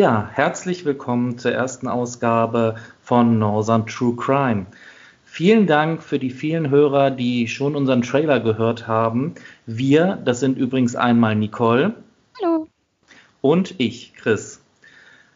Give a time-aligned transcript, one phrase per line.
[0.00, 4.64] Ja, herzlich willkommen zur ersten Ausgabe von Northern True Crime.
[5.26, 9.34] Vielen Dank für die vielen Hörer, die schon unseren Trailer gehört haben.
[9.66, 11.92] Wir, das sind übrigens einmal Nicole.
[12.40, 12.66] Hallo.
[13.42, 14.62] Und ich, Chris.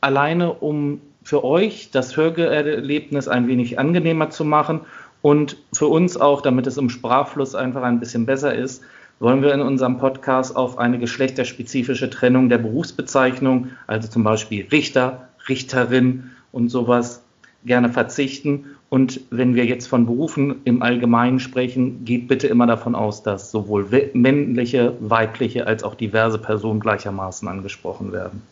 [0.00, 4.80] alleine um für euch das Hörerlebnis ein wenig angenehmer zu machen
[5.22, 8.82] und für uns auch, damit es im Sprachfluss einfach ein bisschen besser ist,
[9.20, 15.28] wollen wir in unserem Podcast auf eine geschlechterspezifische Trennung der Berufsbezeichnung, also zum Beispiel Richter,
[15.48, 17.22] Richterin und sowas,
[17.64, 18.64] gerne verzichten.
[18.88, 23.50] Und wenn wir jetzt von Berufen im Allgemeinen sprechen, geht bitte immer davon aus, dass
[23.50, 28.42] sowohl männliche, weibliche als auch diverse Personen gleichermaßen angesprochen werden.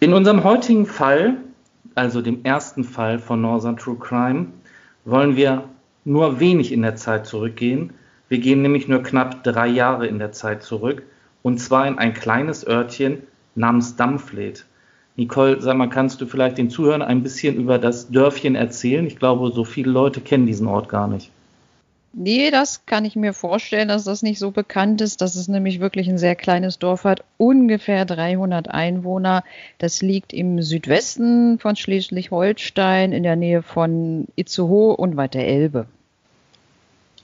[0.00, 1.36] In unserem heutigen Fall,
[1.94, 4.46] also dem ersten Fall von Northern True Crime,
[5.04, 5.64] wollen wir
[6.06, 7.92] nur wenig in der Zeit zurückgehen.
[8.34, 11.04] Wir gehen nämlich nur knapp drei Jahre in der Zeit zurück
[11.44, 13.22] und zwar in ein kleines Örtchen
[13.54, 14.64] namens Dampfled.
[15.14, 19.06] Nicole, sag mal, kannst du vielleicht den Zuhörern ein bisschen über das Dörfchen erzählen?
[19.06, 21.30] Ich glaube, so viele Leute kennen diesen Ort gar nicht.
[22.12, 25.20] Nee, das kann ich mir vorstellen, dass das nicht so bekannt ist.
[25.20, 29.44] Das ist nämlich wirklich ein sehr kleines Dorf, hat ungefähr 300 Einwohner.
[29.78, 35.86] Das liegt im Südwesten von Schleswig-Holstein in der Nähe von Itzehoe und weit der Elbe.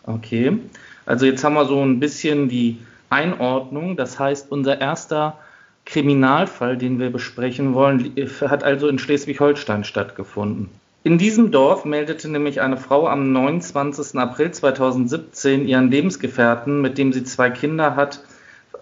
[0.05, 0.59] Okay,
[1.07, 2.79] also jetzt haben wir so ein bisschen die
[3.11, 3.97] Einordnung.
[3.97, 5.39] Das heißt, unser erster
[5.85, 10.69] Kriminalfall, den wir besprechen wollen, hat also in Schleswig-Holstein stattgefunden.
[11.03, 14.19] In diesem Dorf meldete nämlich eine Frau am 29.
[14.19, 18.21] April 2017 ihren Lebensgefährten, mit dem sie zwei Kinder hat,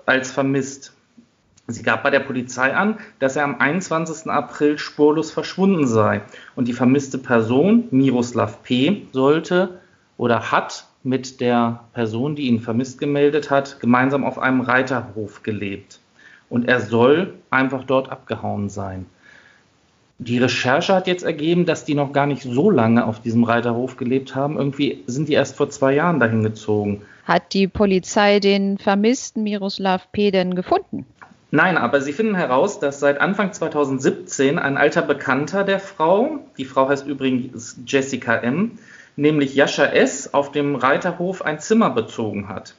[0.04, 0.92] als vermisst.
[1.68, 4.28] Sie gab bei der Polizei an, dass er am 21.
[4.30, 6.22] April spurlos verschwunden sei
[6.56, 9.78] und die vermisste Person, Miroslav P., sollte
[10.16, 16.00] oder hat mit der Person, die ihn vermisst gemeldet hat, gemeinsam auf einem Reiterhof gelebt.
[16.50, 19.06] Und er soll einfach dort abgehauen sein.
[20.20, 23.96] Die Recherche hat jetzt ergeben, dass die noch gar nicht so lange auf diesem Reiterhof
[23.96, 24.56] gelebt haben.
[24.56, 27.02] Irgendwie sind die erst vor zwei Jahren dahin gezogen.
[27.24, 30.32] Hat die Polizei den vermissten Miroslav P.
[30.32, 31.06] denn gefunden?
[31.50, 36.64] Nein, aber sie finden heraus, dass seit Anfang 2017 ein alter Bekannter der Frau, die
[36.64, 38.72] Frau heißt übrigens Jessica M.,
[39.18, 42.74] nämlich Jascha S., auf dem Reiterhof ein Zimmer bezogen hat.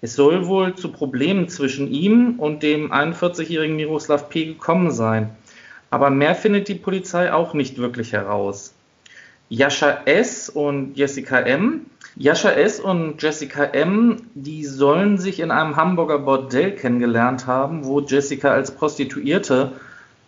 [0.00, 4.46] Es soll wohl zu Problemen zwischen ihm und dem 41-jährigen Miroslav P.
[4.46, 5.30] gekommen sein.
[5.90, 8.74] Aber mehr findet die Polizei auch nicht wirklich heraus.
[9.48, 10.48] Jascha S.
[10.48, 11.86] und Jessica M.
[12.16, 12.80] Jascha S.
[12.80, 18.70] und Jessica M., die sollen sich in einem Hamburger Bordell kennengelernt haben, wo Jessica als
[18.70, 19.72] Prostituierte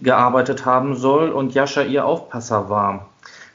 [0.00, 3.07] gearbeitet haben soll und Jascha ihr Aufpasser war.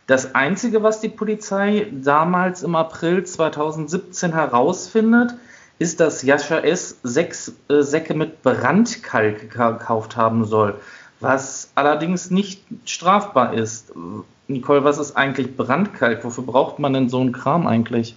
[0.07, 5.35] Das Einzige, was die Polizei damals im April 2017 herausfindet,
[5.79, 6.99] ist, dass Jascha S.
[7.03, 10.79] sechs äh, Säcke mit Brandkalk gekauft haben soll
[11.23, 13.93] was allerdings nicht strafbar ist.
[14.47, 16.23] Nicole, was ist eigentlich Brandkalk?
[16.23, 18.15] Wofür braucht man denn so einen Kram eigentlich?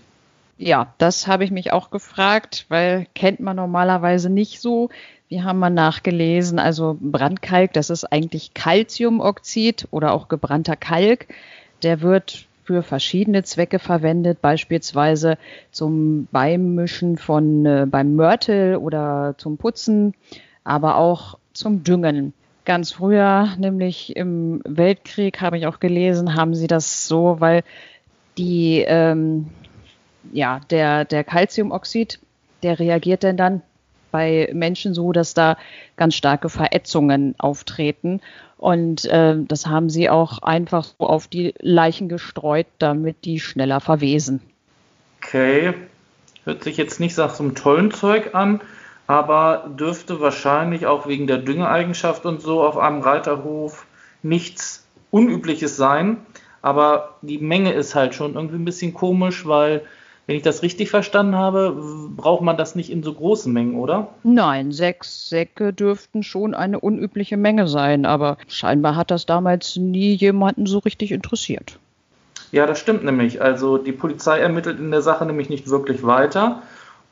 [0.58, 4.90] Ja, das habe ich mich auch gefragt, weil kennt man normalerweise nicht so.
[5.28, 11.26] Wir haben mal nachgelesen, also Brandkalk, das ist eigentlich Calciumoxid oder auch gebrannter Kalk.
[11.86, 15.38] Der wird für verschiedene Zwecke verwendet, beispielsweise
[15.70, 20.12] zum Beimischen von äh, beim Mörtel oder zum Putzen,
[20.64, 22.32] aber auch zum Düngen.
[22.64, 27.62] Ganz früher, nämlich im Weltkrieg, habe ich auch gelesen, haben sie das so, weil
[28.36, 29.46] die, ähm,
[30.32, 32.18] ja, der, der Calciumoxid,
[32.64, 33.62] der reagiert denn dann
[34.10, 35.56] bei Menschen so, dass da
[35.96, 38.20] ganz starke Verätzungen auftreten.
[38.58, 43.80] Und äh, das haben sie auch einfach so auf die Leichen gestreut, damit die schneller
[43.80, 44.40] verwesen.
[45.22, 45.74] Okay,
[46.44, 48.60] hört sich jetzt nicht nach so einem tollen Zeug an
[49.06, 53.86] aber dürfte wahrscheinlich auch wegen der Düngeeigenschaft und so auf einem Reiterhof
[54.22, 56.18] nichts Unübliches sein.
[56.62, 59.82] Aber die Menge ist halt schon irgendwie ein bisschen komisch, weil,
[60.26, 61.76] wenn ich das richtig verstanden habe,
[62.16, 64.08] braucht man das nicht in so großen Mengen, oder?
[64.24, 70.14] Nein, sechs Säcke dürften schon eine unübliche Menge sein, aber scheinbar hat das damals nie
[70.14, 71.78] jemanden so richtig interessiert.
[72.50, 73.40] Ja, das stimmt nämlich.
[73.40, 76.62] Also die Polizei ermittelt in der Sache nämlich nicht wirklich weiter.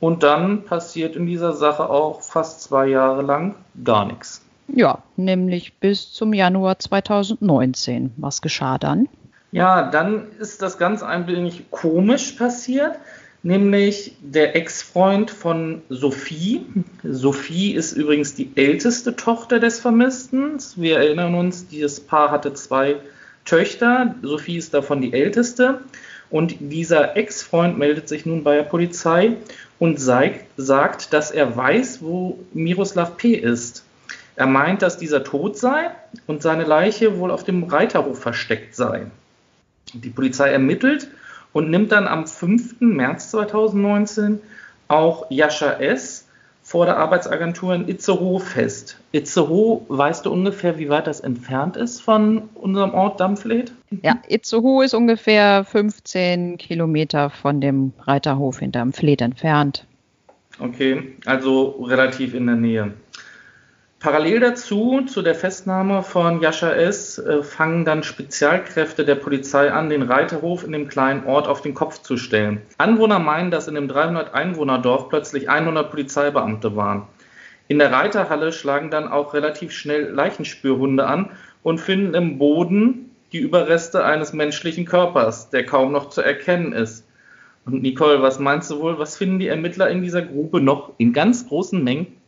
[0.00, 4.44] Und dann passiert in dieser Sache auch fast zwei Jahre lang gar nichts.
[4.68, 8.12] Ja, nämlich bis zum Januar 2019.
[8.16, 9.08] Was geschah dann?
[9.54, 12.98] Ja, dann ist das ganz ein wenig komisch passiert,
[13.44, 16.66] nämlich der Ex-Freund von Sophie.
[17.04, 20.56] Sophie ist übrigens die älteste Tochter des Vermissten.
[20.74, 22.96] Wir erinnern uns, dieses Paar hatte zwei
[23.44, 24.16] Töchter.
[24.22, 25.82] Sophie ist davon die älteste.
[26.30, 29.36] Und dieser Ex-Freund meldet sich nun bei der Polizei
[29.78, 33.34] und sagt, dass er weiß, wo Miroslav P.
[33.34, 33.84] ist.
[34.34, 35.92] Er meint, dass dieser tot sei
[36.26, 39.06] und seine Leiche wohl auf dem Reiterhof versteckt sei.
[39.94, 41.08] Die Polizei ermittelt
[41.52, 42.80] und nimmt dann am 5.
[42.80, 44.40] März 2019
[44.88, 46.26] auch Jascha S.
[46.62, 48.98] vor der Arbeitsagentur in Itzehoe fest.
[49.12, 53.72] Itzehoe, weißt du ungefähr, wie weit das entfernt ist von unserem Ort Dampfled?
[54.02, 59.86] Ja, Itzehoe ist ungefähr 15 Kilometer von dem Reiterhof in Dampfled entfernt.
[60.58, 62.94] Okay, also relativ in der Nähe.
[64.04, 69.88] Parallel dazu, zu der Festnahme von Jascha S., äh, fangen dann Spezialkräfte der Polizei an,
[69.88, 72.60] den Reiterhof in dem kleinen Ort auf den Kopf zu stellen.
[72.76, 77.04] Anwohner meinen, dass in dem 300-Einwohner-Dorf plötzlich 100 Polizeibeamte waren.
[77.66, 81.30] In der Reiterhalle schlagen dann auch relativ schnell Leichenspürhunde an
[81.62, 87.08] und finden im Boden die Überreste eines menschlichen Körpers, der kaum noch zu erkennen ist.
[87.64, 91.14] Und Nicole, was meinst du wohl, was finden die Ermittler in dieser Grube noch in
[91.14, 92.18] ganz großen Mengen?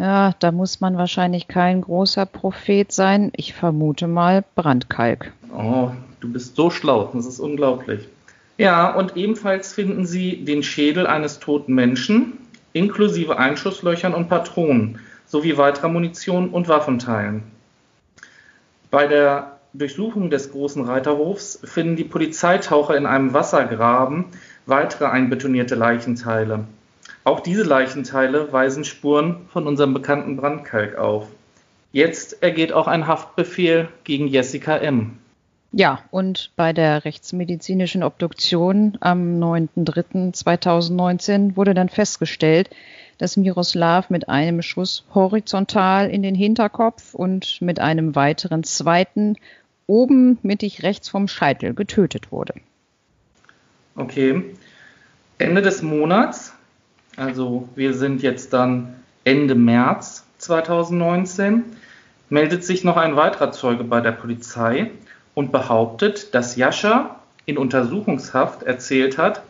[0.00, 3.32] Ja, da muss man wahrscheinlich kein großer Prophet sein.
[3.36, 5.30] Ich vermute mal Brandkalk.
[5.54, 7.10] Oh, du bist so schlau.
[7.12, 8.08] Das ist unglaublich.
[8.56, 12.38] Ja, und ebenfalls finden sie den Schädel eines toten Menschen,
[12.72, 17.42] inklusive Einschusslöchern und Patronen, sowie weiterer Munition und Waffenteilen.
[18.90, 24.24] Bei der Durchsuchung des großen Reiterhofs finden die Polizeitaucher in einem Wassergraben
[24.64, 26.64] weitere einbetonierte Leichenteile.
[27.24, 31.26] Auch diese Leichenteile weisen Spuren von unserem bekannten Brandkalk auf.
[31.92, 35.18] Jetzt ergeht auch ein Haftbefehl gegen Jessica M.
[35.72, 42.70] Ja, und bei der rechtsmedizinischen Obduktion am 9.3.2019 wurde dann festgestellt,
[43.18, 49.36] dass Miroslav mit einem Schuss horizontal in den Hinterkopf und mit einem weiteren zweiten
[49.86, 52.54] oben mittig rechts vom Scheitel getötet wurde.
[53.94, 54.42] Okay.
[55.38, 56.52] Ende des Monats
[57.16, 61.64] also wir sind jetzt dann Ende März 2019,
[62.28, 64.90] meldet sich noch ein weiterer Zeuge bei der Polizei
[65.34, 67.16] und behauptet, dass Jascha
[67.46, 69.42] in Untersuchungshaft erzählt hat,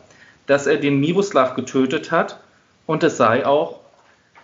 [0.47, 2.39] dass er den Miroslav getötet hat
[2.85, 3.79] und es sei auch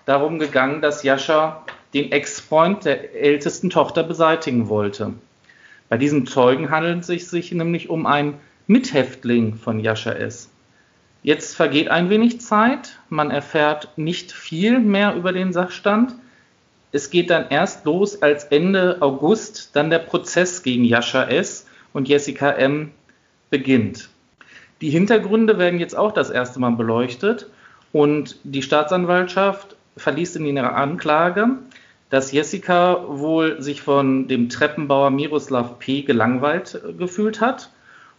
[0.05, 5.13] darum gegangen, dass Jascha den Ex-Freund der ältesten Tochter beseitigen wollte.
[5.89, 8.35] Bei diesem Zeugen handelt es sich nämlich um einen
[8.67, 10.49] Mithäftling von Jascha S.
[11.27, 16.15] Jetzt vergeht ein wenig Zeit, man erfährt nicht viel mehr über den Sachstand.
[16.93, 21.67] Es geht dann erst los, als Ende August dann der Prozess gegen Jascha S.
[21.91, 22.91] und Jessica M.
[23.49, 24.07] beginnt.
[24.79, 27.49] Die Hintergründe werden jetzt auch das erste Mal beleuchtet
[27.91, 31.57] und die Staatsanwaltschaft verliest in ihrer Anklage,
[32.09, 36.03] dass Jessica wohl sich von dem Treppenbauer Miroslav P.
[36.03, 37.69] gelangweilt gefühlt hat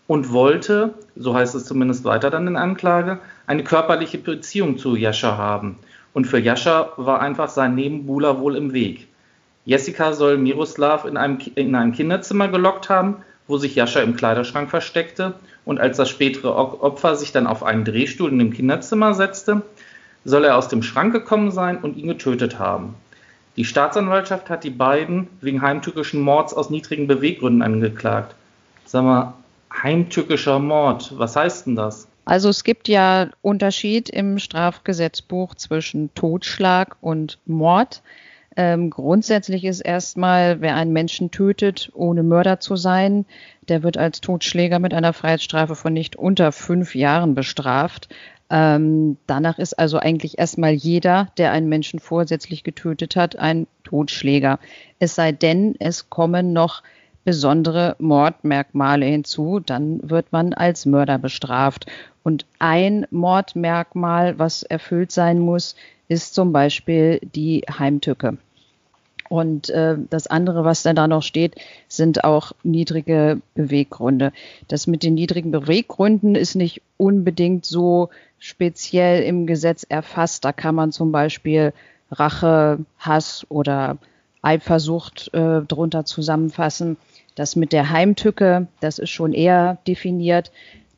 [0.08, 5.36] und wollte, so heißt es zumindest weiter dann in Anklage, eine körperliche Beziehung zu Jascha
[5.36, 5.78] haben.
[6.14, 9.06] Und für Jascha war einfach sein Nebenbuhler wohl im Weg.
[9.66, 14.70] Jessica soll Miroslav in einem, in einem Kinderzimmer gelockt haben, wo sich Jascha im Kleiderschrank
[14.70, 15.34] versteckte
[15.66, 19.62] und als das spätere Opfer sich dann auf einen Drehstuhl in dem Kinderzimmer setzte,
[20.24, 22.94] soll er aus dem Schrank gekommen sein und ihn getötet haben.
[23.56, 28.34] Die Staatsanwaltschaft hat die beiden wegen heimtückischen Mords aus niedrigen Beweggründen angeklagt.
[28.86, 29.34] Sag mal,
[29.82, 31.12] heimtückischer Mord.
[31.18, 32.08] Was heißt denn das?
[32.24, 38.02] Also es gibt ja Unterschied im Strafgesetzbuch zwischen Totschlag und Mord.
[38.54, 43.24] Ähm, grundsätzlich ist erstmal, wer einen Menschen tötet, ohne Mörder zu sein,
[43.68, 48.08] der wird als Totschläger mit einer Freiheitsstrafe von nicht unter fünf Jahren bestraft.
[48.50, 54.58] Ähm, danach ist also eigentlich erstmal jeder, der einen Menschen vorsätzlich getötet hat, ein Totschläger.
[54.98, 56.82] Es sei denn, es kommen noch
[57.28, 61.84] besondere Mordmerkmale hinzu, dann wird man als Mörder bestraft.
[62.22, 65.76] Und ein Mordmerkmal, was erfüllt sein muss,
[66.08, 68.38] ist zum Beispiel die Heimtücke.
[69.28, 71.56] Und äh, das andere, was dann da noch steht,
[71.86, 74.32] sind auch niedrige Beweggründe.
[74.66, 78.08] Das mit den niedrigen Beweggründen ist nicht unbedingt so
[78.38, 80.46] speziell im Gesetz erfasst.
[80.46, 81.74] Da kann man zum Beispiel
[82.10, 83.98] Rache, Hass oder
[84.40, 86.96] Eifersucht äh, drunter zusammenfassen.
[87.38, 90.50] Das mit der Heimtücke, das ist schon eher definiert,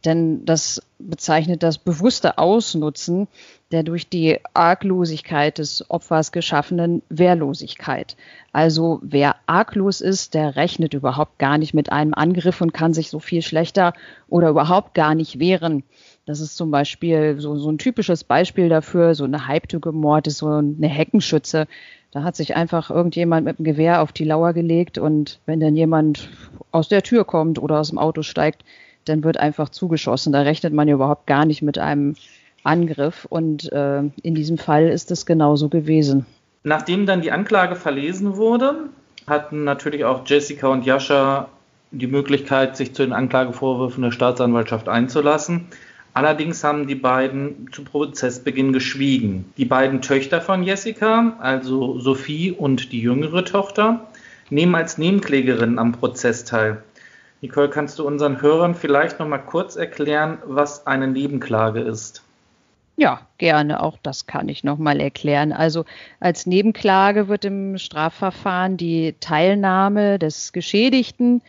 [0.06, 3.28] denn das bezeichnet das bewusste Ausnutzen
[3.70, 8.16] der durch die Arglosigkeit des Opfers geschaffenen Wehrlosigkeit.
[8.52, 13.10] Also wer arglos ist, der rechnet überhaupt gar nicht mit einem Angriff und kann sich
[13.10, 13.92] so viel schlechter
[14.28, 15.84] oder überhaupt gar nicht wehren.
[16.26, 20.38] Das ist zum Beispiel so, so ein typisches Beispiel dafür, so eine halbtücke Mord ist
[20.38, 21.66] so eine Heckenschütze.
[22.12, 25.76] Da hat sich einfach irgendjemand mit dem Gewehr auf die Lauer gelegt und wenn dann
[25.76, 26.28] jemand
[26.72, 28.64] aus der Tür kommt oder aus dem Auto steigt,
[29.04, 30.32] dann wird einfach zugeschossen.
[30.32, 32.16] Da rechnet man ja überhaupt gar nicht mit einem
[32.64, 36.26] Angriff und äh, in diesem Fall ist es genauso gewesen.
[36.62, 38.88] Nachdem dann die Anklage verlesen wurde,
[39.26, 41.48] hatten natürlich auch Jessica und Jascha
[41.92, 45.68] die Möglichkeit, sich zu den Anklagevorwürfen der Staatsanwaltschaft einzulassen.
[46.12, 49.52] Allerdings haben die beiden zu Prozessbeginn geschwiegen.
[49.56, 54.08] Die beiden Töchter von Jessica, also Sophie und die jüngere Tochter,
[54.50, 56.82] nehmen als Nebenklägerinnen am Prozess teil.
[57.42, 62.22] Nicole, kannst du unseren Hörern vielleicht noch mal kurz erklären, was eine Nebenklage ist?
[62.96, 63.82] Ja, gerne.
[63.82, 65.52] Auch das kann ich noch mal erklären.
[65.52, 65.86] Also
[66.18, 71.40] als Nebenklage wird im Strafverfahren die Teilnahme des Geschädigten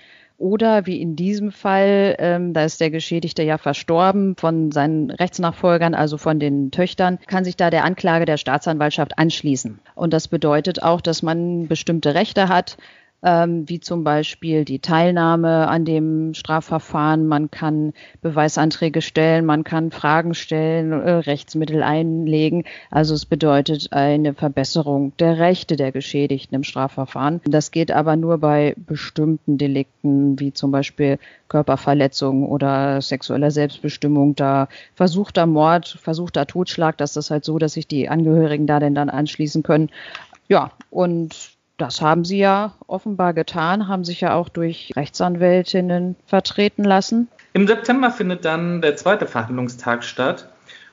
[0.42, 5.94] oder wie in diesem Fall, ähm, da ist der Geschädigte ja verstorben von seinen Rechtsnachfolgern,
[5.94, 9.80] also von den Töchtern, kann sich da der Anklage der Staatsanwaltschaft anschließen.
[9.94, 12.78] Und das bedeutet auch, dass man bestimmte Rechte hat,
[13.24, 17.28] ähm, wie zum Beispiel die Teilnahme an dem Strafverfahren.
[17.28, 22.64] Man kann Beweisanträge stellen, man kann Fragen stellen, äh, Rechtsmittel einlegen.
[22.90, 27.42] Also es bedeutet eine Verbesserung der Rechte der Geschädigten im Strafverfahren.
[27.46, 34.36] Das geht aber nur bei bestimmten Delikten, wie zum Beispiel Körperverletzung oder sexueller Selbstbestimmung.
[34.36, 38.96] Da versuchter Mord, versuchter Totschlag, das ist halt so, dass sich die Angehörigen da denn
[38.96, 39.90] dann anschließen können.
[40.48, 41.51] Ja, und
[41.82, 47.28] das haben sie ja offenbar getan, haben sich ja auch durch Rechtsanwältinnen vertreten lassen.
[47.54, 50.48] Im September findet dann der zweite Verhandlungstag statt.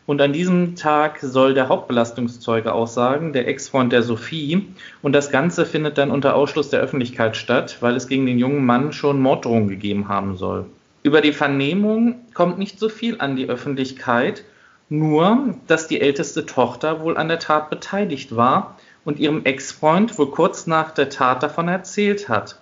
[0.06, 4.66] Und an diesem Tag soll der Hauptbelastungszeuge aussagen, der Ex-Freund der Sophie.
[5.02, 8.64] Und das Ganze findet dann unter Ausschluss der Öffentlichkeit statt, weil es gegen den jungen
[8.64, 10.64] Mann schon Morddrohungen gegeben haben soll.
[11.02, 14.44] Über die Vernehmung kommt nicht so viel an die Öffentlichkeit,
[14.88, 18.78] nur dass die älteste Tochter wohl an der Tat beteiligt war
[19.08, 22.60] und ihrem Ex-Freund wohl kurz nach der Tat davon erzählt hat,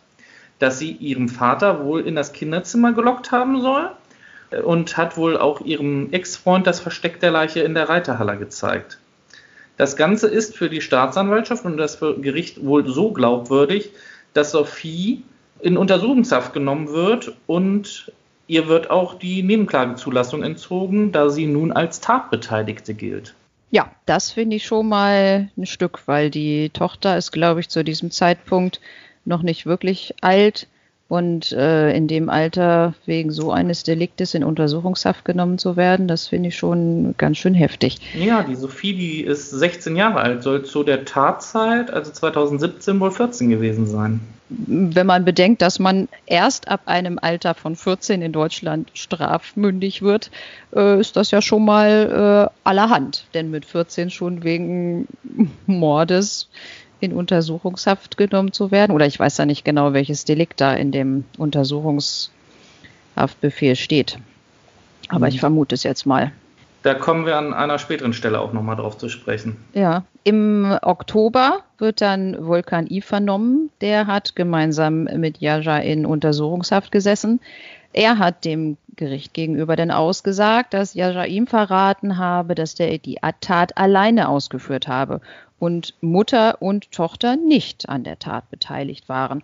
[0.60, 3.90] dass sie ihrem Vater wohl in das Kinderzimmer gelockt haben soll
[4.62, 9.00] und hat wohl auch ihrem Ex-Freund das Versteck der Leiche in der Reiterhalle gezeigt.
[9.76, 13.90] Das Ganze ist für die Staatsanwaltschaft und das Gericht wohl so glaubwürdig,
[14.32, 15.24] dass Sophie
[15.58, 18.12] in Untersuchungshaft genommen wird und
[18.46, 23.34] ihr wird auch die Nebenklagezulassung entzogen, da sie nun als Tatbeteiligte gilt.
[23.70, 27.82] Ja, das finde ich schon mal ein Stück, weil die Tochter ist, glaube ich, zu
[27.82, 28.80] diesem Zeitpunkt
[29.24, 30.68] noch nicht wirklich alt.
[31.08, 36.26] Und äh, in dem Alter wegen so eines Deliktes in Untersuchungshaft genommen zu werden, das
[36.26, 37.98] finde ich schon ganz schön heftig.
[38.18, 43.12] Ja, die Sophie, die ist 16 Jahre alt, soll zu der Tatzeit, also 2017, wohl
[43.12, 44.20] 14 gewesen sein.
[44.48, 50.30] Wenn man bedenkt, dass man erst ab einem Alter von 14 in Deutschland strafmündig wird,
[50.74, 53.26] äh, ist das ja schon mal äh, allerhand.
[53.34, 55.08] Denn mit 14 schon wegen
[55.66, 56.48] Mordes
[57.00, 58.92] in Untersuchungshaft genommen zu werden.
[58.92, 64.18] Oder ich weiß ja nicht genau, welches Delikt da in dem Untersuchungshaftbefehl steht.
[65.08, 65.40] Aber ich mhm.
[65.40, 66.32] vermute es jetzt mal.
[66.82, 69.56] Da kommen wir an einer späteren Stelle auch nochmal drauf zu sprechen.
[69.74, 73.70] Ja, im Oktober wird dann Volkan I vernommen.
[73.80, 77.40] Der hat gemeinsam mit Jaja in Untersuchungshaft gesessen.
[77.92, 83.18] Er hat dem Gericht gegenüber dann ausgesagt, dass Jaja ihm verraten habe, dass der die
[83.40, 85.20] Tat alleine ausgeführt habe
[85.58, 89.42] und Mutter und Tochter nicht an der Tat beteiligt waren.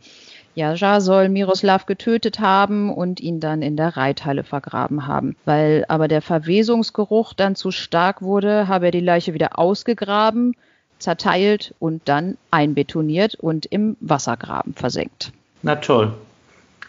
[0.54, 5.36] Jaja soll Miroslav getötet haben und ihn dann in der Reithalle vergraben haben.
[5.44, 10.54] Weil aber der Verwesungsgeruch dann zu stark wurde, habe er die Leiche wieder ausgegraben,
[10.98, 15.32] zerteilt und dann einbetoniert und im Wassergraben versenkt.
[15.62, 16.12] Na toll.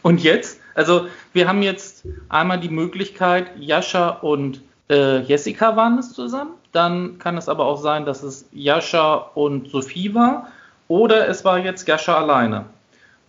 [0.01, 0.60] Und jetzt?
[0.75, 6.52] Also wir haben jetzt einmal die Möglichkeit, Jascha und äh, Jessica waren es zusammen.
[6.72, 10.48] Dann kann es aber auch sein, dass es Jascha und Sophie war.
[10.88, 12.66] Oder es war jetzt Jascha alleine.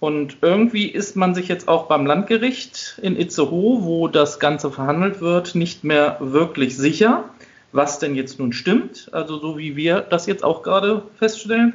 [0.00, 5.20] Und irgendwie ist man sich jetzt auch beim Landgericht in Itzehoe, wo das Ganze verhandelt
[5.20, 7.24] wird, nicht mehr wirklich sicher,
[7.72, 9.08] was denn jetzt nun stimmt.
[9.12, 11.74] Also so wie wir das jetzt auch gerade feststellen.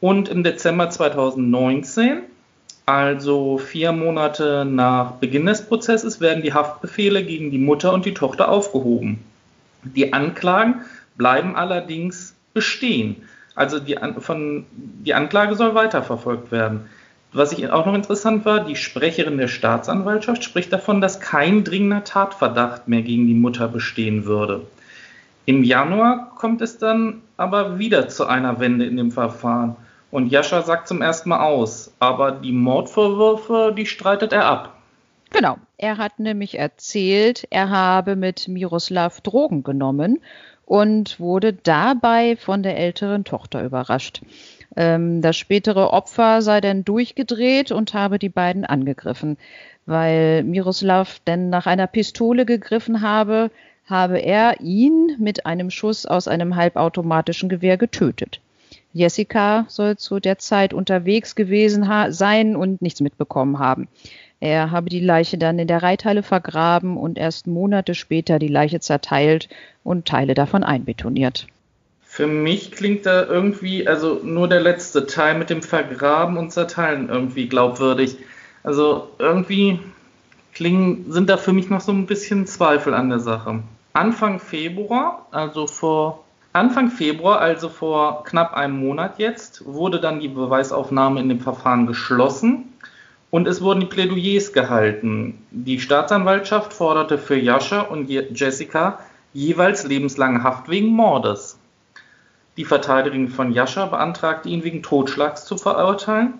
[0.00, 2.22] Und im Dezember 2019,
[2.90, 8.14] also vier Monate nach Beginn des Prozesses, werden die Haftbefehle gegen die Mutter und die
[8.14, 9.20] Tochter aufgehoben.
[9.84, 10.80] Die Anklagen
[11.16, 13.22] bleiben allerdings bestehen.
[13.54, 16.86] Also die, von, die Anklage soll weiterverfolgt werden.
[17.32, 22.02] Was ich auch noch interessant war, die Sprecherin der Staatsanwaltschaft spricht davon, dass kein dringender
[22.02, 24.62] Tatverdacht mehr gegen die Mutter bestehen würde.
[25.46, 29.76] Im Januar kommt es dann aber wieder zu einer Wende in dem Verfahren.
[30.10, 34.76] Und Jascha sagt zum ersten Mal aus, aber die Mordvorwürfe, die streitet er ab.
[35.30, 40.18] Genau, er hat nämlich erzählt, er habe mit Miroslav Drogen genommen
[40.66, 44.22] und wurde dabei von der älteren Tochter überrascht.
[44.76, 49.36] Ähm, das spätere Opfer sei dann durchgedreht und habe die beiden angegriffen.
[49.86, 53.50] Weil Miroslav denn nach einer Pistole gegriffen habe,
[53.86, 58.40] habe er ihn mit einem Schuss aus einem halbautomatischen Gewehr getötet.
[58.92, 63.88] Jessica soll zu der Zeit unterwegs gewesen sein und nichts mitbekommen haben.
[64.40, 68.80] Er habe die Leiche dann in der Reithalle vergraben und erst Monate später die Leiche
[68.80, 69.48] zerteilt
[69.84, 71.46] und Teile davon einbetoniert.
[72.02, 77.08] Für mich klingt da irgendwie, also nur der letzte Teil mit dem Vergraben und Zerteilen
[77.08, 78.16] irgendwie glaubwürdig.
[78.64, 79.78] Also irgendwie
[80.54, 83.62] klingen, sind da für mich noch so ein bisschen Zweifel an der Sache.
[83.92, 90.26] Anfang Februar, also vor Anfang Februar, also vor knapp einem Monat jetzt, wurde dann die
[90.26, 92.72] Beweisaufnahme in dem Verfahren geschlossen
[93.30, 95.46] und es wurden die Plädoyers gehalten.
[95.52, 98.98] Die Staatsanwaltschaft forderte für Jascha und Jessica
[99.32, 101.56] jeweils lebenslange Haft wegen Mordes.
[102.56, 106.34] Die Verteidigung von Jascha beantragte ihn wegen Totschlags zu verurteilen,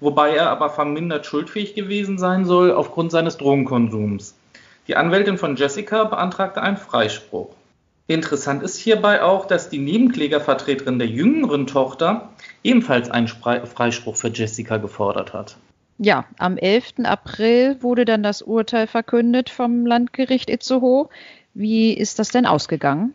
[0.00, 4.36] wobei er aber vermindert schuldfähig gewesen sein soll aufgrund seines Drogenkonsums.
[4.88, 7.54] Die Anwältin von Jessica beantragte einen Freispruch.
[8.06, 12.30] Interessant ist hierbei auch, dass die Nebenklägervertreterin der jüngeren Tochter
[12.62, 15.56] ebenfalls einen Freispruch für Jessica gefordert hat.
[15.98, 17.04] Ja, am 11.
[17.04, 21.08] April wurde dann das Urteil verkündet vom Landgericht Itzehoe.
[21.54, 23.14] Wie ist das denn ausgegangen?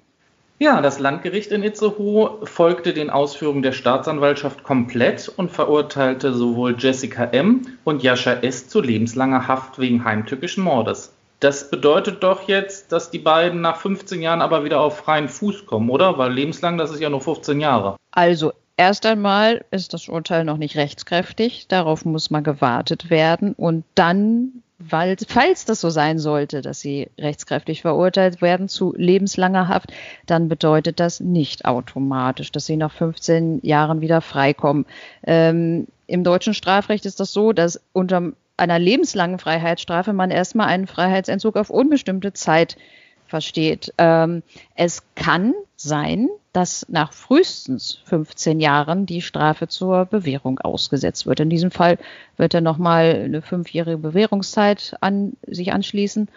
[0.57, 7.25] Ja, das Landgericht in Itzehoe folgte den Ausführungen der Staatsanwaltschaft komplett und verurteilte sowohl Jessica
[7.25, 7.77] M.
[7.83, 8.67] und Jascha S.
[8.67, 11.13] zu lebenslanger Haft wegen heimtückischen Mordes.
[11.39, 15.65] Das bedeutet doch jetzt, dass die beiden nach 15 Jahren aber wieder auf freien Fuß
[15.65, 16.17] kommen, oder?
[16.17, 17.95] Weil lebenslang, das ist ja nur 15 Jahre.
[18.11, 21.67] Also erst einmal ist das Urteil noch nicht rechtskräftig.
[21.69, 23.53] Darauf muss mal gewartet werden.
[23.53, 29.69] Und dann, weil, falls das so sein sollte, dass sie rechtskräftig verurteilt werden zu lebenslanger
[29.69, 29.93] Haft,
[30.25, 34.85] dann bedeutet das nicht automatisch, dass sie nach 15 Jahren wieder freikommen.
[35.23, 40.87] Ähm, Im deutschen Strafrecht ist das so, dass unter einer lebenslangen Freiheitsstrafe man erstmal einen
[40.87, 42.77] Freiheitsentzug auf unbestimmte Zeit
[43.25, 43.93] versteht.
[43.97, 44.43] Ähm,
[44.75, 51.39] es kann sein, dass nach frühestens 15 Jahren die Strafe zur Bewährung ausgesetzt wird.
[51.39, 51.97] In diesem Fall
[52.37, 56.27] wird er nochmal eine fünfjährige Bewährungszeit an sich anschließen.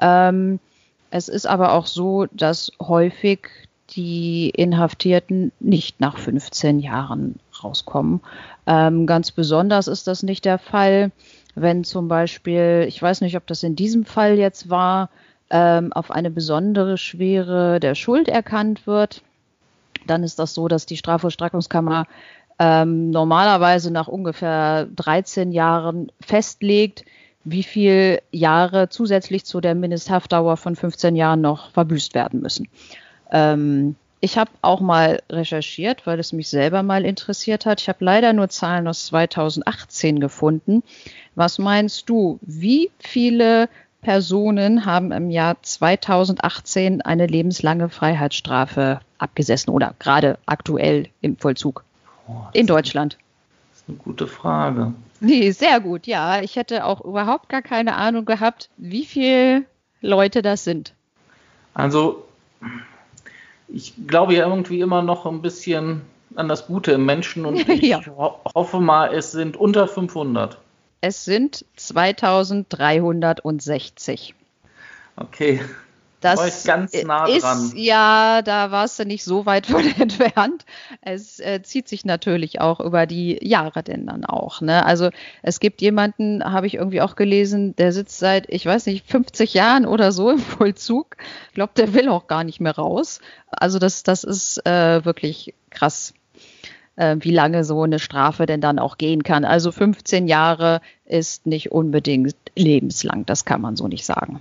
[0.00, 0.60] Ähm,
[1.10, 3.48] es ist aber auch so, dass häufig
[3.90, 8.20] die Inhaftierten nicht nach 15 Jahren rauskommen.
[8.66, 11.10] Ähm, ganz besonders ist das nicht der Fall,
[11.54, 15.10] wenn zum Beispiel, ich weiß nicht, ob das in diesem Fall jetzt war,
[15.50, 19.22] ähm, auf eine besondere Schwere der Schuld erkannt wird,
[20.06, 22.06] dann ist das so, dass die Strafvollstreckungskammer
[22.58, 27.04] ähm, normalerweise nach ungefähr 13 Jahren festlegt,
[27.44, 32.68] wie viele Jahre zusätzlich zu der Mindesthaftdauer von 15 Jahren noch verbüßt werden müssen.
[33.30, 37.80] Ähm, ich habe auch mal recherchiert, weil es mich selber mal interessiert hat.
[37.80, 40.84] Ich habe leider nur Zahlen aus 2018 gefunden.
[41.34, 43.68] Was meinst du, wie viele
[44.02, 51.84] Personen haben im Jahr 2018 eine lebenslange Freiheitsstrafe abgesessen oder gerade aktuell im Vollzug
[52.28, 53.16] oh, in Deutschland?
[53.70, 54.92] Das ist eine gute Frage.
[55.20, 56.42] Nee, sehr gut, ja.
[56.42, 59.64] Ich hätte auch überhaupt gar keine Ahnung gehabt, wie viele
[60.00, 60.94] Leute das sind.
[61.74, 62.24] Also
[63.68, 66.02] ich glaube ja irgendwie immer noch ein bisschen
[66.34, 68.04] an das Gute im Menschen und ich ja.
[68.04, 70.58] ho hoffe mal, es sind unter 500.
[71.04, 74.36] Es sind 2360.
[75.16, 75.60] Okay.
[76.20, 77.72] Das war ich ganz nah ist, dran.
[77.74, 80.64] Ja, da warst du nicht so weit von entfernt.
[81.00, 84.60] Es äh, zieht sich natürlich auch über die Jahre denn dann auch.
[84.60, 84.86] Ne?
[84.86, 85.10] Also
[85.42, 89.54] es gibt jemanden, habe ich irgendwie auch gelesen, der sitzt seit, ich weiß nicht, 50
[89.54, 91.16] Jahren oder so im Vollzug.
[91.48, 93.18] Ich glaube, der will auch gar nicht mehr raus.
[93.50, 96.14] Also das, das ist äh, wirklich krass
[97.02, 99.44] äh, wie lange so eine Strafe denn dann auch gehen kann.
[99.44, 104.40] Also 15 Jahre ist nicht unbedingt lebenslang, das kann man so nicht sagen.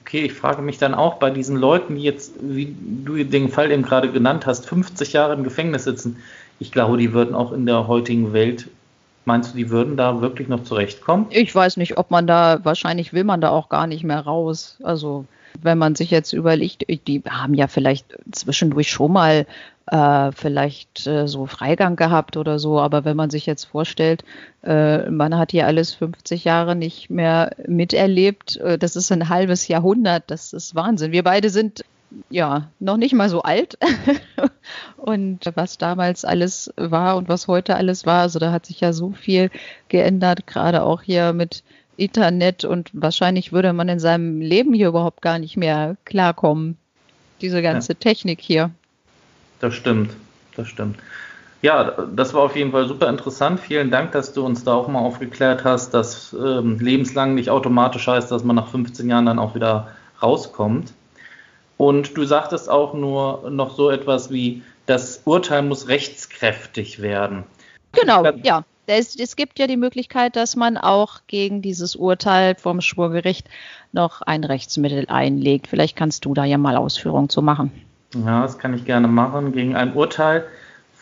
[0.00, 3.70] Okay, ich frage mich dann auch bei diesen Leuten, die jetzt, wie du den Fall
[3.70, 6.16] eben gerade genannt hast, 50 Jahre im Gefängnis sitzen.
[6.58, 8.68] Ich glaube, die würden auch in der heutigen Welt,
[9.24, 11.26] meinst du, die würden da wirklich noch zurechtkommen?
[11.30, 14.76] Ich weiß nicht, ob man da, wahrscheinlich will man da auch gar nicht mehr raus.
[14.82, 15.24] Also
[15.60, 19.46] wenn man sich jetzt überlegt, die haben ja vielleicht zwischendurch schon mal
[19.86, 24.24] äh, vielleicht äh, so Freigang gehabt oder so, aber wenn man sich jetzt vorstellt,
[24.62, 29.68] äh, man hat hier alles 50 Jahre nicht mehr miterlebt, äh, das ist ein halbes
[29.68, 31.12] Jahrhundert, das ist Wahnsinn.
[31.12, 31.84] Wir beide sind
[32.30, 33.78] ja noch nicht mal so alt.
[34.96, 38.92] und was damals alles war und was heute alles war, also da hat sich ja
[38.92, 39.50] so viel
[39.88, 41.64] geändert, gerade auch hier mit
[41.96, 46.76] Internet und wahrscheinlich würde man in seinem Leben hier überhaupt gar nicht mehr klarkommen.
[47.40, 47.98] Diese ganze ja.
[47.98, 48.70] Technik hier.
[49.60, 50.12] Das stimmt,
[50.56, 50.96] das stimmt.
[51.62, 53.60] Ja, das war auf jeden Fall super interessant.
[53.60, 58.08] Vielen Dank, dass du uns da auch mal aufgeklärt hast, dass ähm, lebenslang nicht automatisch
[58.08, 59.88] heißt, dass man nach 15 Jahren dann auch wieder
[60.20, 60.92] rauskommt.
[61.76, 67.44] Und du sagtest auch nur noch so etwas wie, das Urteil muss rechtskräftig werden.
[67.92, 68.64] Genau, ja.
[68.86, 73.48] Es, es, gibt ja die Möglichkeit, dass man auch gegen dieses Urteil vom Schwurgericht
[73.92, 75.68] noch ein Rechtsmittel einlegt.
[75.68, 77.70] Vielleicht kannst du da ja mal Ausführungen zu machen.
[78.14, 79.52] Ja, das kann ich gerne machen.
[79.52, 80.44] Gegen ein Urteil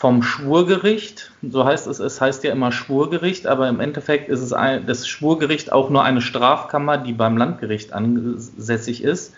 [0.01, 4.53] vom Schwurgericht, so heißt es, es heißt ja immer Schwurgericht, aber im Endeffekt ist es
[4.53, 9.35] ein, das Schwurgericht auch nur eine Strafkammer, die beim Landgericht ansässig ist.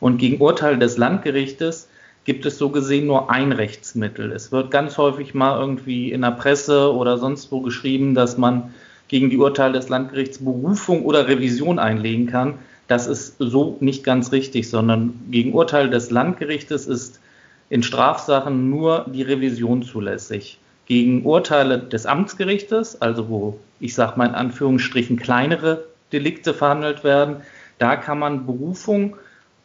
[0.00, 1.89] Und gegen Urteil des Landgerichtes
[2.24, 4.32] gibt es so gesehen nur ein Rechtsmittel.
[4.32, 8.74] Es wird ganz häufig mal irgendwie in der Presse oder sonst wo geschrieben, dass man
[9.08, 12.54] gegen die Urteile des Landgerichts Berufung oder Revision einlegen kann.
[12.86, 17.20] Das ist so nicht ganz richtig, sondern gegen Urteil des Landgerichtes ist
[17.70, 20.58] in Strafsachen nur die Revision zulässig.
[20.86, 27.36] Gegen Urteile des Amtsgerichtes, also wo ich sage mal in Anführungsstrichen kleinere Delikte verhandelt werden,
[27.78, 29.16] da kann man Berufung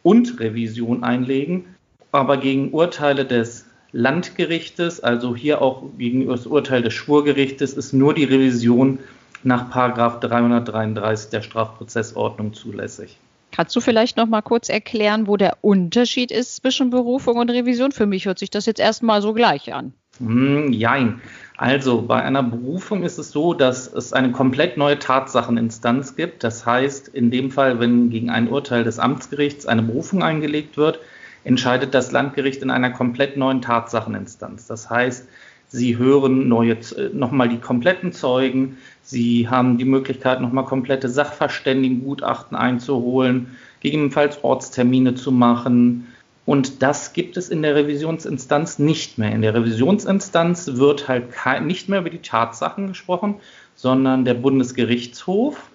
[0.02, 1.75] und Revision einlegen
[2.12, 8.14] aber gegen Urteile des Landgerichtes, also hier auch gegen das Urteil des Schwurgerichtes, ist nur
[8.14, 8.98] die Revision
[9.42, 13.18] nach 333 der Strafprozessordnung zulässig.
[13.52, 17.92] Kannst du vielleicht noch mal kurz erklären, wo der Unterschied ist zwischen Berufung und Revision?
[17.92, 19.94] Für mich hört sich das jetzt erstmal so gleich an.
[20.18, 21.20] Hm, jein.
[21.56, 26.44] Also bei einer Berufung ist es so, dass es eine komplett neue Tatsacheninstanz gibt.
[26.44, 31.00] Das heißt, in dem Fall, wenn gegen ein Urteil des Amtsgerichts eine Berufung eingelegt wird,
[31.46, 34.66] entscheidet das Landgericht in einer komplett neuen Tatsacheninstanz.
[34.66, 35.28] Das heißt,
[35.68, 36.76] Sie hören neue,
[37.12, 38.78] nochmal die kompletten Zeugen.
[39.02, 46.08] Sie haben die Möglichkeit, nochmal komplette Sachverständigengutachten einzuholen, gegebenenfalls Ortstermine zu machen.
[46.46, 49.32] Und das gibt es in der Revisionsinstanz nicht mehr.
[49.32, 51.26] In der Revisionsinstanz wird halt
[51.64, 53.36] nicht mehr über die Tatsachen gesprochen,
[53.74, 55.68] sondern der Bundesgerichtshof,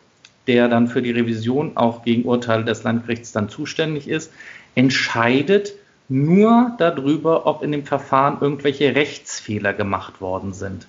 [0.48, 4.32] der dann für die Revision auch gegen Urteile des Landgerichts dann zuständig ist,
[4.76, 5.74] entscheidet
[6.10, 10.88] nur darüber, ob in dem Verfahren irgendwelche Rechtsfehler gemacht worden sind.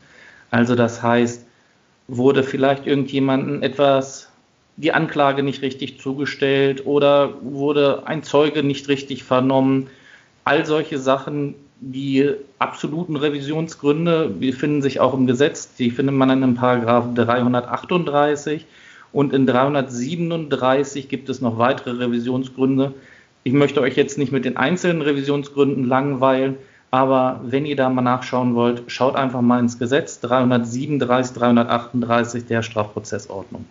[0.51, 1.47] Also das heißt,
[2.09, 4.29] wurde vielleicht irgendjemandem etwas,
[4.77, 9.89] die Anklage nicht richtig zugestellt oder wurde ein Zeuge nicht richtig vernommen.
[10.45, 16.31] All solche Sachen, die absoluten Revisionsgründe, die finden sich auch im Gesetz, die findet man
[16.31, 18.67] in dem Paragraph 338
[19.13, 22.95] und in 337 gibt es noch weitere Revisionsgründe,
[23.45, 26.57] ich möchte euch jetzt nicht mit den einzelnen Revisionsgründen langweilen,
[26.91, 32.63] aber wenn ihr da mal nachschauen wollt, schaut einfach mal ins Gesetz 337, 338 der
[32.63, 33.65] Strafprozessordnung.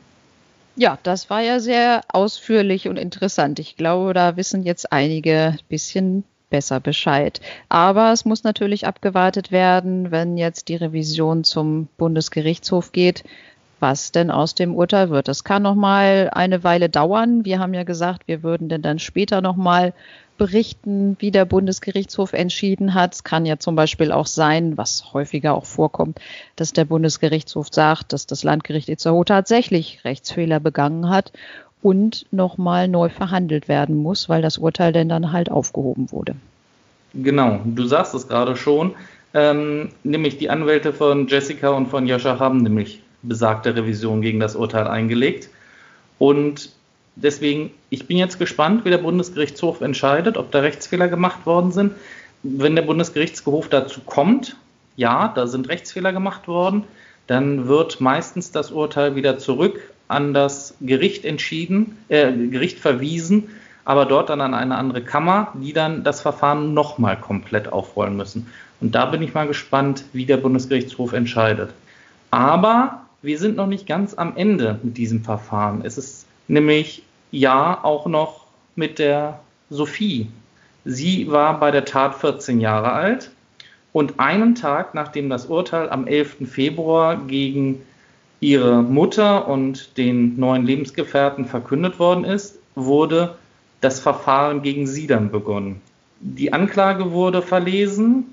[0.76, 3.60] Ja, das war ja sehr ausführlich und interessant.
[3.60, 7.42] Ich glaube, da wissen jetzt einige ein bisschen besser Bescheid.
[7.70, 13.24] Aber es muss natürlich abgewartet werden, wenn jetzt die Revision zum Bundesgerichtshof geht,
[13.82, 15.28] was denn aus dem Urteil wird.
[15.28, 17.44] Das kann noch mal eine Weile dauern.
[17.46, 19.94] Wir haben ja gesagt, wir würden denn dann später noch mal
[20.38, 23.14] berichten, wie der Bundesgerichtshof entschieden hat.
[23.14, 26.20] Es kann ja zum Beispiel auch sein, was häufiger auch vorkommt,
[26.56, 31.32] dass der Bundesgerichtshof sagt, dass das Landgericht Itzehoe tatsächlich Rechtsfehler begangen hat
[31.84, 36.36] und nochmal neu verhandelt werden muss, weil das Urteil denn dann halt aufgehoben wurde.
[37.14, 38.96] Genau, du sagst es gerade schon.
[39.34, 44.56] Ähm, nämlich die Anwälte von Jessica und von Joscha haben nämlich besagte Revision gegen das
[44.56, 45.50] Urteil eingelegt.
[46.20, 46.72] Und
[47.16, 51.94] deswegen, ich bin jetzt gespannt, wie der Bundesgerichtshof entscheidet, ob da Rechtsfehler gemacht worden sind.
[52.44, 54.56] Wenn der Bundesgerichtshof dazu kommt,
[54.96, 56.84] ja, da sind Rechtsfehler gemacht worden,
[57.28, 63.50] dann wird meistens das Urteil wieder zurück an das Gericht entschieden, äh, Gericht verwiesen,
[63.86, 68.48] aber dort dann an eine andere Kammer, die dann das Verfahren nochmal komplett aufrollen müssen.
[68.82, 71.72] Und da bin ich mal gespannt, wie der Bundesgerichtshof entscheidet.
[72.32, 75.82] Aber wir sind noch nicht ganz am Ende mit diesem Verfahren.
[75.84, 80.28] Es ist nämlich ja auch noch mit der Sophie.
[80.86, 83.32] Sie war bei der Tat 14 Jahre alt
[83.94, 86.50] und einen Tag nachdem das Urteil am 11.
[86.50, 87.84] Februar gegen
[88.40, 93.36] ihre Mutter und den neuen Lebensgefährten verkündet worden ist, wurde
[93.82, 95.82] das Verfahren gegen sie dann begonnen.
[96.20, 98.26] Die Anklage wurde verlesen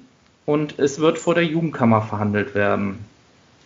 [0.47, 2.99] und es wird vor der Jugendkammer verhandelt werden.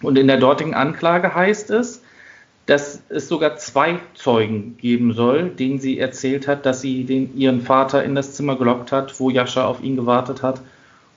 [0.02, 2.02] Und in der dortigen Anklage heißt es,
[2.66, 7.60] dass es sogar zwei Zeugen geben soll, denen sie erzählt hat, dass sie den, ihren
[7.62, 10.60] Vater in das Zimmer gelockt hat, wo Jascha auf ihn gewartet hat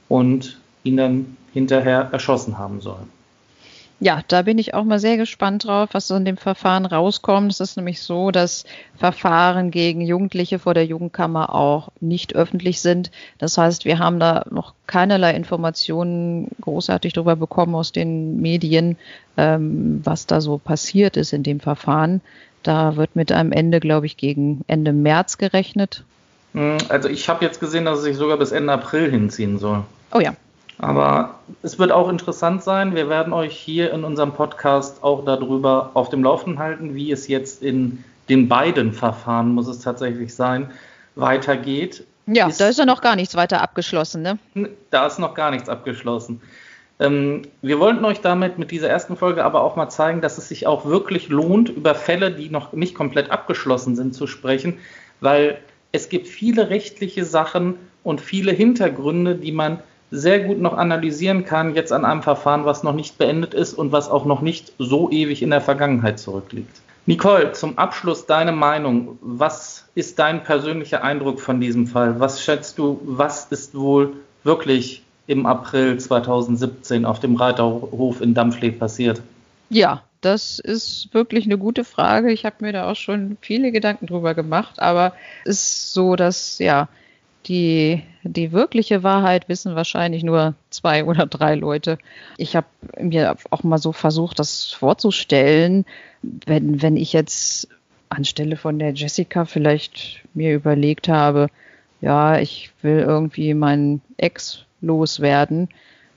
[0.08, 3.00] und ihn dann hinterher erschossen haben soll.
[4.02, 7.52] Ja, da bin ich auch mal sehr gespannt drauf, was so in dem Verfahren rauskommt.
[7.52, 8.66] Es ist nämlich so, dass
[8.98, 13.10] Verfahren gegen Jugendliche vor der Jugendkammer auch nicht öffentlich sind.
[13.38, 18.98] Das heißt, wir haben da noch keinerlei Informationen großartig darüber bekommen aus den Medien,
[19.38, 22.20] ähm, was da so passiert ist in dem Verfahren.
[22.64, 26.04] Da wird mit einem Ende, glaube ich, gegen Ende März gerechnet.
[26.54, 29.84] Hm, also ich habe jetzt gesehen, dass es sich sogar bis Ende April hinziehen soll.
[30.12, 30.36] Oh ja,
[30.78, 32.96] aber es wird auch interessant sein.
[32.96, 37.28] Wir werden euch hier in unserem Podcast auch darüber auf dem Laufenden halten, wie es
[37.28, 40.72] jetzt in den beiden Verfahren, muss es tatsächlich sein,
[41.16, 42.04] weitergeht.
[42.28, 44.40] Ja, ist, da ist ja noch gar nichts weiter abgeschlossen, ne?
[44.90, 46.42] Da ist noch gar nichts abgeschlossen.
[47.00, 50.48] Ähm, wir wollten euch damit mit dieser ersten Folge aber auch mal zeigen, dass es
[50.48, 54.80] sich auch wirklich lohnt, über Fälle, die noch nicht komplett abgeschlossen sind, zu sprechen,
[55.20, 55.60] weil
[55.92, 59.80] es gibt viele rechtliche Sachen und viele Hintergründe, die man
[60.16, 63.92] sehr gut noch analysieren kann, jetzt an einem Verfahren, was noch nicht beendet ist und
[63.92, 66.82] was auch noch nicht so ewig in der Vergangenheit zurückliegt.
[67.06, 69.20] Nicole, zum Abschluss deine Meinung.
[69.22, 72.20] Was ist dein persönlicher Eindruck von diesem Fall?
[72.20, 78.72] Was schätzt du, was ist wohl wirklich im April 2017 auf dem Reiterhof in Dampflee
[78.72, 79.22] passiert?
[79.70, 82.32] Ja, das ist wirklich eine gute Frage.
[82.32, 86.58] Ich habe mir da auch schon viele Gedanken drüber gemacht, aber es ist so, dass
[86.58, 86.88] ja
[87.48, 91.98] die, die wirkliche Wahrheit wissen wahrscheinlich nur zwei oder drei Leute.
[92.38, 92.68] Ich habe
[93.00, 95.86] mir auch mal so versucht, das vorzustellen,
[96.22, 97.68] wenn, wenn ich jetzt
[98.10, 101.48] anstelle von der Jessica vielleicht mir überlegt habe,
[102.02, 105.70] ja, ich will irgendwie meinen Ex loswerden,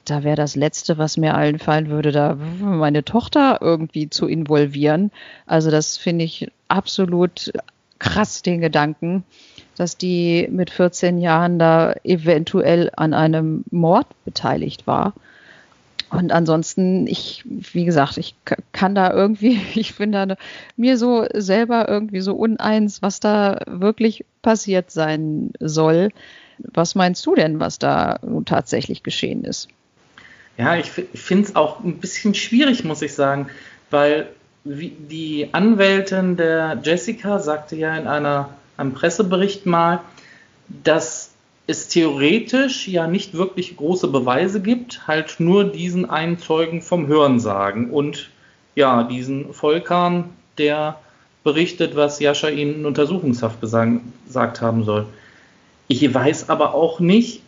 [0.04, 5.10] da wäre das Letzte, was mir einfallen würde, da meine Tochter irgendwie zu involvieren.
[5.46, 7.52] Also das finde ich absolut
[7.98, 9.24] krass, den Gedanken
[9.78, 15.14] dass die mit 14 Jahren da eventuell an einem Mord beteiligt war.
[16.10, 18.34] Und ansonsten, ich, wie gesagt, ich
[18.72, 20.36] kann da irgendwie, ich bin da
[20.76, 26.10] mir so selber irgendwie so uneins, was da wirklich passiert sein soll.
[26.58, 29.68] Was meinst du denn, was da nun tatsächlich geschehen ist?
[30.56, 33.48] Ja, ich finde es auch ein bisschen schwierig, muss ich sagen,
[33.90, 34.28] weil
[34.64, 40.00] die Anwältin der Jessica sagte ja in einer einem Pressebericht mal,
[40.68, 41.32] dass
[41.66, 47.90] es theoretisch ja nicht wirklich große Beweise gibt, halt nur diesen einen Zeugen vom Hörensagen
[47.90, 48.30] und
[48.74, 50.98] ja, diesen Volkan, der
[51.44, 55.06] berichtet, was Jascha ihnen in Untersuchungshaft gesagt haben soll.
[55.88, 57.42] Ich weiß aber auch nicht,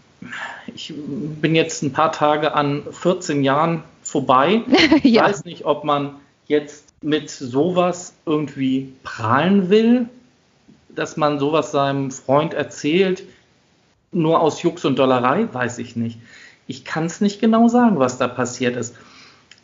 [0.74, 4.62] ich bin jetzt ein paar Tage an 14 Jahren vorbei.
[5.02, 5.24] Ich ja.
[5.24, 6.16] weiß nicht, ob man
[6.46, 10.08] jetzt mit sowas irgendwie prahlen will
[10.94, 13.22] dass man sowas seinem Freund erzählt,
[14.12, 16.18] nur aus Jux und Dollerei, weiß ich nicht.
[16.66, 18.96] Ich kann es nicht genau sagen, was da passiert ist.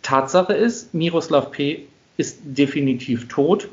[0.03, 1.87] Tatsache ist, Miroslav P.
[2.17, 3.69] ist definitiv tot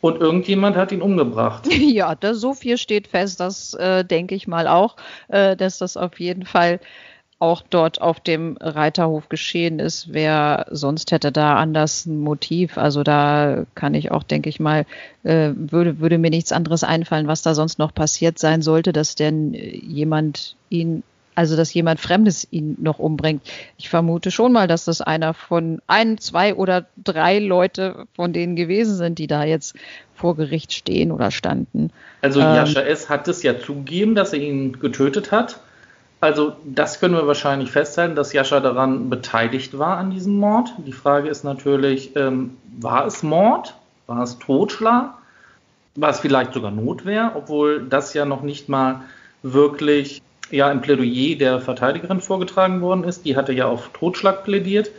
[0.00, 1.66] und irgendjemand hat ihn umgebracht.
[1.98, 4.96] Ja, das, so viel steht fest, das äh, denke ich mal auch,
[5.28, 6.80] äh, dass das auf jeden Fall
[7.40, 10.12] auch dort auf dem Reiterhof geschehen ist.
[10.12, 12.78] Wer sonst hätte da anders ein Motiv?
[12.78, 14.86] Also da kann ich auch, denke ich mal,
[15.22, 19.14] äh, würde, würde mir nichts anderes einfallen, was da sonst noch passiert sein sollte, dass
[19.14, 21.04] denn jemand ihn,
[21.36, 23.42] also dass jemand Fremdes ihn noch umbringt.
[23.76, 28.56] Ich vermute schon mal, dass das einer von ein, zwei oder drei Leute von denen
[28.56, 29.76] gewesen sind, die da jetzt
[30.12, 31.92] vor Gericht stehen oder standen.
[32.20, 33.08] Also Jascha ähm, S.
[33.08, 35.60] hat es ja zugegeben, dass er ihn getötet hat.
[36.20, 40.70] Also das können wir wahrscheinlich festhalten, dass Jascha daran beteiligt war an diesem Mord.
[40.78, 43.74] Die Frage ist natürlich, ähm, war es Mord?
[44.06, 45.14] War es Totschlag?
[45.94, 47.32] War es vielleicht sogar Notwehr?
[47.36, 49.02] Obwohl das ja noch nicht mal
[49.42, 53.24] wirklich ja, im Plädoyer der Verteidigerin vorgetragen worden ist.
[53.24, 54.90] Die hatte ja auf Totschlag plädiert.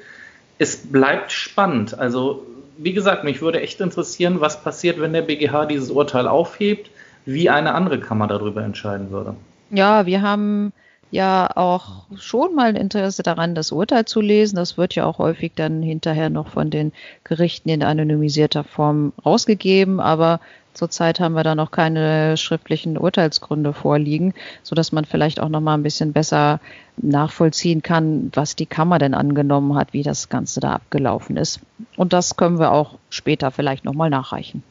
[0.58, 1.98] Es bleibt spannend.
[1.98, 2.46] Also
[2.78, 6.90] wie gesagt, mich würde echt interessieren, was passiert, wenn der BGH dieses Urteil aufhebt,
[7.26, 9.36] wie eine andere Kammer darüber entscheiden würde.
[9.70, 10.72] Ja, wir haben
[11.12, 14.56] ja auch schon mal ein Interesse daran, das Urteil zu lesen.
[14.56, 16.92] Das wird ja auch häufig dann hinterher noch von den
[17.24, 20.40] Gerichten in anonymisierter Form rausgegeben, aber
[20.74, 25.62] zurzeit haben wir da noch keine schriftlichen Urteilsgründe vorliegen, so dass man vielleicht auch noch
[25.62, 26.60] mal ein bisschen besser
[26.98, 31.60] nachvollziehen kann, was die Kammer denn angenommen hat, wie das Ganze da abgelaufen ist.
[31.98, 34.64] Und das können wir auch später vielleicht noch mal nachreichen.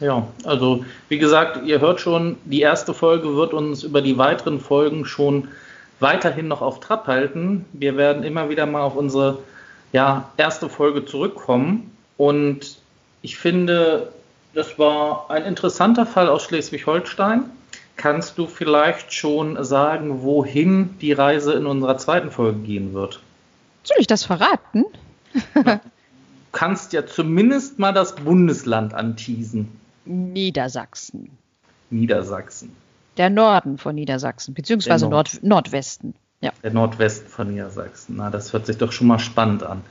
[0.00, 4.60] Ja, also wie gesagt, ihr hört schon, die erste Folge wird uns über die weiteren
[4.60, 5.48] Folgen schon
[6.00, 7.64] weiterhin noch auf Trab halten.
[7.72, 9.38] Wir werden immer wieder mal auf unsere
[9.92, 11.96] ja, erste Folge zurückkommen.
[12.16, 12.78] Und
[13.26, 14.12] Ich finde,
[14.54, 17.44] das war ein interessanter Fall aus Schleswig-Holstein.
[17.96, 23.20] Kannst du vielleicht schon sagen, wohin die Reise in unserer zweiten Folge gehen wird?
[23.82, 24.84] Soll ich das verraten?
[25.54, 25.80] Du
[26.52, 29.68] kannst ja zumindest mal das Bundesland anteasen.
[30.04, 31.36] Niedersachsen.
[31.90, 32.70] Niedersachsen.
[33.16, 35.34] Der Norden von Niedersachsen, beziehungsweise Nord.
[35.34, 36.14] Nord Nordwesten.
[36.40, 36.52] Ja.
[36.62, 38.16] Der Nordwesten von Niedersachsen.
[38.16, 39.82] Na, das hört sich doch schon mal spannend an.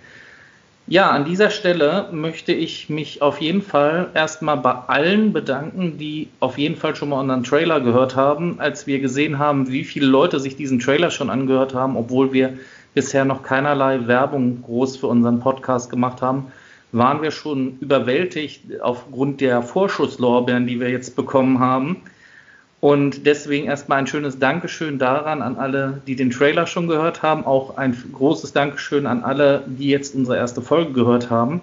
[0.87, 6.29] Ja, an dieser Stelle möchte ich mich auf jeden Fall erstmal bei allen bedanken, die
[6.39, 10.05] auf jeden Fall schon mal unseren Trailer gehört haben, als wir gesehen haben, wie viele
[10.05, 12.59] Leute sich diesen Trailer schon angehört haben, obwohl wir
[12.93, 16.51] bisher noch keinerlei Werbung groß für unseren Podcast gemacht haben,
[16.91, 22.03] waren wir schon überwältigt aufgrund der Vorschusslorbeeren, die wir jetzt bekommen haben.
[22.81, 27.45] Und deswegen erstmal ein schönes Dankeschön daran an alle, die den Trailer schon gehört haben.
[27.45, 31.61] Auch ein großes Dankeschön an alle, die jetzt unsere erste Folge gehört haben.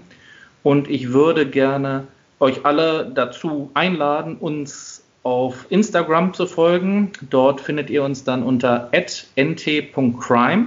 [0.63, 2.05] Und ich würde gerne
[2.41, 7.13] euch alle dazu einladen, uns auf Instagram zu folgen.
[7.31, 10.67] Dort findet ihr uns dann unter nt.crime.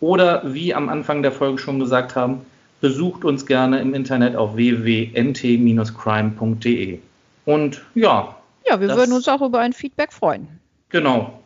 [0.00, 2.40] Oder wie am Anfang der Folge schon gesagt haben,
[2.80, 6.98] besucht uns gerne im Internet auf www.nt-crime.de.
[7.44, 10.48] Und ja, Ja, wir Das- würden uns auch über ein Feedback freuen.
[10.90, 11.38] Genau.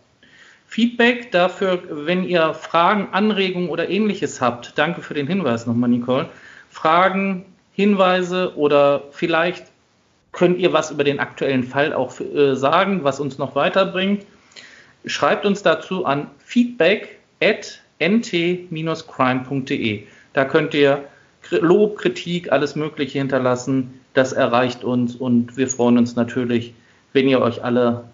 [0.66, 4.76] Feedback dafür, wenn ihr Fragen, Anregungen oder ähnliches habt.
[4.76, 6.28] Danke für den Hinweis nochmal, Nicole.
[6.70, 9.66] Fragen, Hinweise oder vielleicht
[10.32, 14.26] könnt ihr was über den aktuellen Fall auch äh, sagen, was uns noch weiterbringt.
[15.06, 20.02] Schreibt uns dazu an feedback at nt-crime.de.
[20.32, 21.04] Da könnt ihr
[21.50, 24.00] Lob, Kritik, alles Mögliche hinterlassen.
[24.14, 26.74] Das erreicht uns und wir freuen uns natürlich,
[27.16, 28.04] wenn ihr euch alle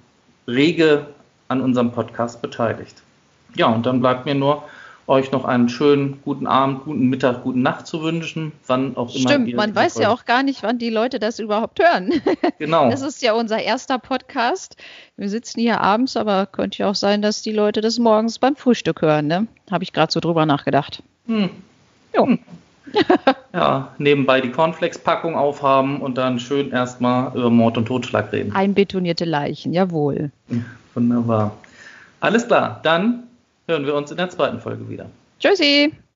[0.47, 1.07] rege
[1.49, 3.03] an unserem Podcast beteiligt.
[3.57, 4.63] Ja, und dann bleibt mir nur,
[5.09, 9.29] euch noch einen schönen guten Abend, guten Mittag, guten Nacht zu wünschen, wann auch immer.
[9.29, 12.13] Stimmt, man weiß ja auch gar nicht, wann die Leute das überhaupt hören.
[12.59, 12.91] Genau.
[12.91, 14.77] Das ist ja unser erster Podcast.
[15.17, 18.55] Wir sitzen hier abends, aber könnte ja auch sein, dass die Leute das morgens beim
[18.55, 19.27] Frühstück hören.
[19.27, 19.49] Ne?
[19.69, 21.03] Habe ich gerade so drüber nachgedacht.
[21.27, 21.51] Hm.
[22.15, 22.39] Jo.
[23.55, 28.55] Ja, nebenbei die Cornflakes-Packung aufhaben und dann schön erstmal über Mord und Totschlag reden.
[28.55, 30.31] Einbetonierte Leichen, jawohl.
[30.95, 31.55] Wunderbar.
[32.21, 33.25] Alles klar, dann
[33.69, 35.07] hören wir uns in der zweiten Folge wieder.
[35.39, 35.93] Tschüssi.